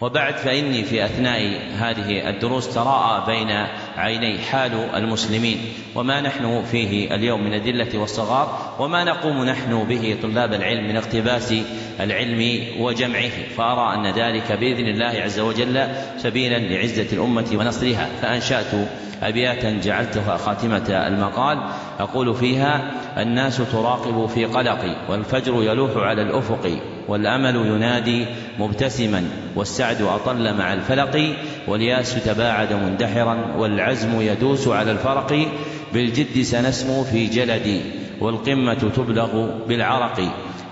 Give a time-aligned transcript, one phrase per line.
[0.00, 1.40] وبعد فإني في أثناء
[1.72, 3.66] هذه الدروس تراءى بين
[3.98, 5.58] عيني حال المسلمين
[5.94, 11.54] وما نحن فيه اليوم من الذلة والصغار وما نقوم نحن به طلاب العلم من اقتباس
[12.00, 18.88] العلم وجمعه فأرى أن ذلك بإذن الله عز وجل سبيلا لعزة الأمة ونصرها فأنشأت
[19.22, 21.58] أبياتا جعلتها خاتمة المقال
[21.98, 28.26] أقول فيها الناس تراقب في قلق والفجر يلوح على الأفق والأمل ينادي
[28.58, 29.24] مبتسما
[29.56, 31.36] والسعد أطل مع الفلق
[31.68, 35.48] والياس تباعد مندحرا والعزم يدوس على الفرق
[35.92, 37.82] بالجد سنسمو في جلد
[38.20, 40.20] والقمة تبلغ بالعرق.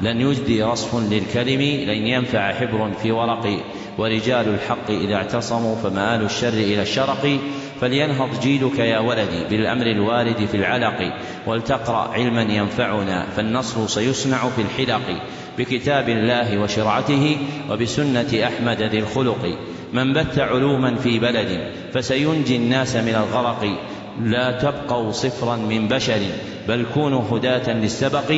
[0.00, 3.58] لن يجدي رصف للكلم لن ينفع حبر في ورق.
[3.98, 7.38] ورجال الحق إذا اعتصموا فمآل الشر إلى الشرق.
[7.80, 11.12] فلينهض جيلك يا ولدي بالأمر الوارد في العلق.
[11.46, 15.22] ولتقرأ علما ينفعنا فالنصر سيصنع في الحلق.
[15.58, 17.36] بكتاب الله وشرعته
[17.70, 19.58] وبسنة أحمد ذي الخلق.
[19.92, 23.78] من بث علوما في بلد فسينجي الناس من الغرق.
[24.22, 26.20] لا تبقوا صفرا من بشر
[26.68, 28.32] بل كونوا هداة للسبق.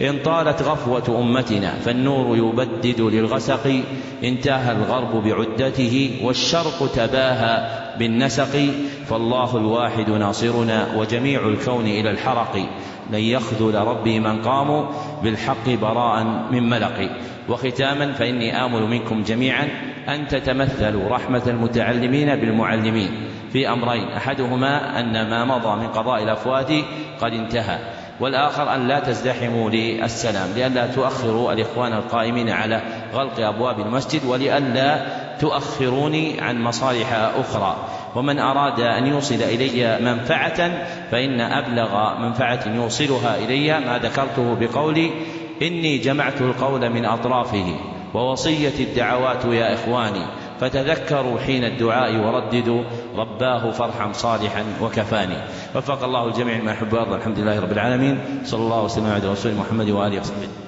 [0.00, 3.82] إن طالت غفوة أمتنا فالنور يبدد للغسق.
[4.24, 7.68] انتهى الغرب بعدته والشرق تباهى
[7.98, 8.70] بالنسق.
[9.08, 12.56] فالله الواحد ناصرنا وجميع الكون إلى الحرق.
[13.10, 14.84] لن يخذل ربي من قاموا
[15.22, 17.10] بالحق براء من ملق.
[17.48, 19.68] وختاما فإني آمل منكم جميعا.
[20.08, 23.10] أن تتمثلوا رحمة المتعلمين بالمعلمين
[23.52, 24.08] في أمرين.
[24.08, 26.82] أحدهما أن ما مضى من قضاء الأفواه
[27.20, 27.78] قد انتهى
[28.20, 32.82] والآخر أن لا تزدحموا للسلام لئلا تؤخروا الإخوان القائمين على
[33.14, 35.06] غلق أبواب المسجد ولئلا
[35.40, 37.76] تؤخروني عن مصالح أخرى.
[38.14, 40.70] ومن أراد أن يوصل إلي منفعة
[41.10, 43.80] فإن أبلغ منفعة يوصلها إلي.
[43.80, 45.10] ما ذكرته بقولي
[45.62, 47.74] إني جمعت القول من أطرافه.
[48.14, 50.26] ووصية الدعوات يا إخواني
[50.60, 52.82] فتذكروا حين الدعاء ورددوا
[53.16, 55.38] رباه فرحا صالحا وكفاني.
[55.76, 58.18] وفق الله الجميع ما يحب الحمد لله رب العالمين.
[58.44, 60.67] صلى الله وسلم على رسول محمد وآله وصحبه.